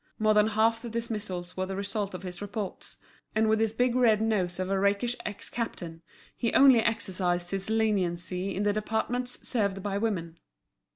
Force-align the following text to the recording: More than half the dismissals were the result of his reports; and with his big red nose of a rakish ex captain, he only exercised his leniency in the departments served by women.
More 0.17 0.33
than 0.33 0.47
half 0.47 0.81
the 0.81 0.89
dismissals 0.89 1.55
were 1.55 1.67
the 1.67 1.75
result 1.75 2.15
of 2.15 2.23
his 2.23 2.41
reports; 2.41 2.97
and 3.35 3.47
with 3.47 3.59
his 3.59 3.71
big 3.71 3.93
red 3.93 4.19
nose 4.19 4.59
of 4.59 4.71
a 4.71 4.79
rakish 4.79 5.15
ex 5.27 5.47
captain, 5.47 6.01
he 6.35 6.51
only 6.55 6.79
exercised 6.79 7.51
his 7.51 7.69
leniency 7.69 8.55
in 8.55 8.63
the 8.63 8.73
departments 8.73 9.47
served 9.47 9.83
by 9.83 9.99
women. 9.99 10.39